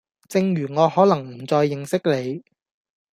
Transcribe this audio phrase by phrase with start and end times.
[0.27, 2.43] 正如我可能唔再認識你